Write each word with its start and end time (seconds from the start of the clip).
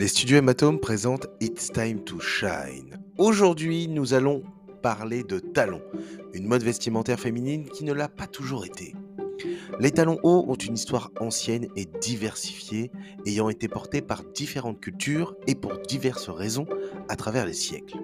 Les 0.00 0.08
studios 0.08 0.38
Hématome 0.38 0.80
présentent 0.80 1.26
It's 1.42 1.70
Time 1.70 2.02
to 2.04 2.18
Shine. 2.20 2.98
Aujourd'hui, 3.18 3.86
nous 3.86 4.14
allons 4.14 4.42
parler 4.80 5.24
de 5.24 5.38
talons, 5.38 5.82
une 6.32 6.46
mode 6.46 6.62
vestimentaire 6.62 7.20
féminine 7.20 7.68
qui 7.68 7.84
ne 7.84 7.92
l'a 7.92 8.08
pas 8.08 8.26
toujours 8.26 8.64
été. 8.64 8.94
Les 9.78 9.90
talons 9.90 10.18
hauts 10.22 10.46
ont 10.48 10.54
une 10.54 10.72
histoire 10.72 11.10
ancienne 11.20 11.68
et 11.76 11.84
diversifiée, 12.00 12.90
ayant 13.26 13.50
été 13.50 13.68
portés 13.68 14.00
par 14.00 14.24
différentes 14.24 14.80
cultures 14.80 15.36
et 15.46 15.54
pour 15.54 15.76
diverses 15.86 16.30
raisons 16.30 16.66
à 17.10 17.16
travers 17.16 17.44
les 17.44 17.52
siècles. 17.52 17.98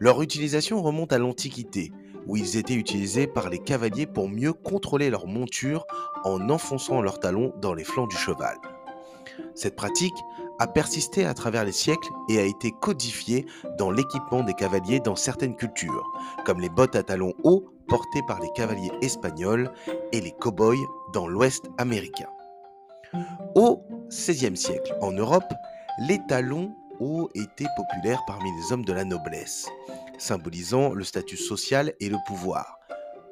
Leur 0.00 0.22
utilisation 0.22 0.82
remonte 0.82 1.12
à 1.12 1.18
l'Antiquité, 1.18 1.92
où 2.26 2.38
ils 2.38 2.56
étaient 2.56 2.72
utilisés 2.72 3.26
par 3.26 3.50
les 3.50 3.58
cavaliers 3.58 4.06
pour 4.06 4.30
mieux 4.30 4.54
contrôler 4.54 5.10
leur 5.10 5.26
monture 5.26 5.84
en 6.24 6.48
enfonçant 6.48 7.02
leurs 7.02 7.20
talons 7.20 7.52
dans 7.60 7.74
les 7.74 7.84
flancs 7.84 8.06
du 8.06 8.16
cheval. 8.16 8.56
Cette 9.54 9.76
pratique 9.76 10.14
a 10.58 10.66
persisté 10.66 11.24
à 11.24 11.34
travers 11.34 11.64
les 11.64 11.72
siècles 11.72 12.08
et 12.28 12.38
a 12.38 12.44
été 12.44 12.72
codifiée 12.72 13.46
dans 13.78 13.90
l'équipement 13.90 14.42
des 14.42 14.54
cavaliers 14.54 15.00
dans 15.00 15.16
certaines 15.16 15.56
cultures, 15.56 16.06
comme 16.44 16.60
les 16.60 16.68
bottes 16.68 16.96
à 16.96 17.02
talons 17.02 17.34
hauts 17.44 17.64
portées 17.88 18.22
par 18.26 18.40
les 18.40 18.50
cavaliers 18.54 18.92
espagnols 19.02 19.72
et 20.12 20.20
les 20.20 20.32
cow-boys 20.32 20.86
dans 21.12 21.26
l'Ouest 21.26 21.66
américain. 21.78 22.28
Au 23.54 23.82
XVIe 24.08 24.56
siècle, 24.56 24.96
en 25.00 25.12
Europe, 25.12 25.52
les 26.00 26.18
talons 26.28 26.74
hauts 27.00 27.30
étaient 27.34 27.66
populaires 27.76 28.22
parmi 28.26 28.50
les 28.56 28.72
hommes 28.72 28.84
de 28.84 28.92
la 28.92 29.04
noblesse, 29.04 29.68
symbolisant 30.18 30.92
le 30.92 31.04
statut 31.04 31.36
social 31.36 31.92
et 32.00 32.08
le 32.08 32.18
pouvoir. 32.26 32.78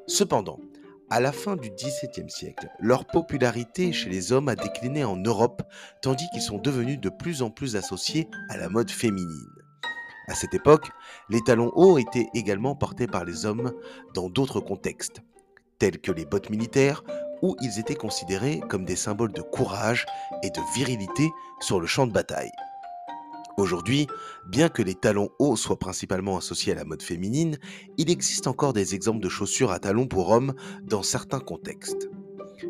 Cependant, 0.07 0.59
à 1.09 1.19
la 1.19 1.31
fin 1.31 1.55
du 1.55 1.69
XVIIe 1.69 2.29
siècle, 2.29 2.69
leur 2.79 3.05
popularité 3.05 3.93
chez 3.93 4.09
les 4.09 4.31
hommes 4.31 4.49
a 4.49 4.55
décliné 4.55 5.03
en 5.03 5.17
Europe, 5.17 5.61
tandis 6.01 6.25
qu'ils 6.31 6.41
sont 6.41 6.57
devenus 6.57 6.99
de 6.99 7.09
plus 7.09 7.41
en 7.41 7.49
plus 7.49 7.75
associés 7.75 8.27
à 8.49 8.57
la 8.57 8.69
mode 8.69 8.89
féminine. 8.89 9.51
À 10.27 10.33
cette 10.33 10.55
époque, 10.55 10.89
les 11.29 11.41
talons 11.41 11.71
hauts 11.75 11.97
étaient 11.97 12.27
également 12.33 12.75
portés 12.75 13.07
par 13.07 13.25
les 13.25 13.45
hommes 13.45 13.71
dans 14.15 14.29
d'autres 14.29 14.59
contextes, 14.59 15.21
tels 15.77 15.99
que 15.99 16.11
les 16.11 16.25
bottes 16.25 16.49
militaires, 16.49 17.03
où 17.41 17.55
ils 17.61 17.79
étaient 17.79 17.95
considérés 17.95 18.59
comme 18.69 18.85
des 18.85 18.95
symboles 18.95 19.33
de 19.33 19.41
courage 19.41 20.05
et 20.41 20.49
de 20.49 20.61
virilité 20.73 21.29
sur 21.59 21.79
le 21.79 21.85
champ 21.85 22.07
de 22.07 22.13
bataille. 22.13 22.51
Aujourd'hui, 23.57 24.07
bien 24.45 24.67
que 24.67 24.81
les 24.81 24.95
talons 24.95 25.29
hauts 25.39 25.55
soient 25.55 25.79
principalement 25.79 26.37
associés 26.37 26.73
à 26.73 26.75
la 26.75 26.83
mode 26.83 27.01
féminine, 27.01 27.57
il 27.97 28.09
existe 28.09 28.47
encore 28.47 28.73
des 28.73 28.95
exemples 28.95 29.21
de 29.21 29.29
chaussures 29.29 29.71
à 29.71 29.79
talons 29.79 30.07
pour 30.07 30.29
hommes 30.29 30.53
dans 30.83 31.03
certains 31.03 31.39
contextes. 31.39 32.09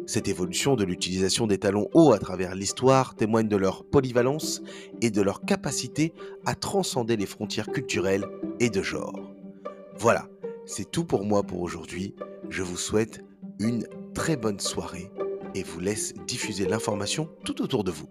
Cette 0.05 0.27
évolution 0.27 0.75
de 0.75 0.83
l'utilisation 0.83 1.47
des 1.47 1.57
talons 1.57 1.89
hauts 1.93 2.11
à 2.11 2.19
travers 2.19 2.53
l'histoire 2.53 3.15
témoigne 3.15 3.47
de 3.47 3.55
leur 3.55 3.83
polyvalence 3.83 4.61
et 5.01 5.09
de 5.09 5.21
leur 5.23 5.41
capacité 5.41 6.13
à 6.45 6.53
transcender 6.53 7.17
les 7.17 7.25
frontières 7.25 7.71
culturelles 7.71 8.27
et 8.59 8.69
de 8.69 8.83
genre. 8.83 9.33
Voilà, 9.97 10.27
c'est 10.67 10.91
tout 10.91 11.05
pour 11.05 11.25
moi 11.25 11.41
pour 11.41 11.61
aujourd'hui. 11.61 12.13
Je 12.49 12.61
vous 12.61 12.77
souhaite 12.77 13.23
une 13.59 13.87
très 14.13 14.37
bonne 14.37 14.59
soirée 14.59 15.11
et 15.55 15.63
vous 15.63 15.79
laisse 15.79 16.13
diffuser 16.27 16.67
l'information 16.67 17.29
tout 17.43 17.63
autour 17.63 17.83
de 17.83 17.91
vous. 17.91 18.09